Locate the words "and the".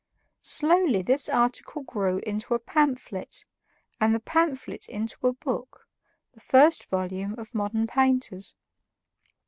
3.99-4.19